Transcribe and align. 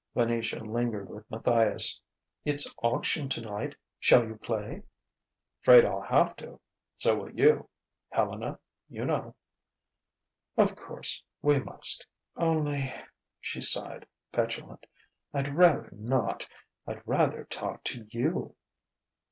Venetia 0.15 0.57
lingered 0.57 1.07
with 1.11 1.29
Matthias. 1.29 2.01
"It's 2.43 2.73
auction, 2.81 3.29
tonight. 3.29 3.75
Shall 3.99 4.25
you 4.25 4.35
play?" 4.35 4.81
"'Fraid 5.59 5.85
I'll 5.85 6.01
have 6.01 6.35
to. 6.37 6.59
So 6.95 7.15
will 7.15 7.29
you. 7.29 7.69
Helena 8.09 8.57
you 8.89 9.05
know" 9.05 9.35
"Of 10.57 10.75
course. 10.75 11.21
We 11.43 11.59
must. 11.59 12.03
Only" 12.35 12.91
she 13.39 13.61
sighed, 13.61 14.07
petulant 14.31 14.87
"I'd 15.35 15.49
rather 15.49 15.91
not. 15.91 16.47
I'd 16.87 17.03
rather 17.05 17.43
talk 17.45 17.83
to 17.83 18.07
you." 18.09 18.55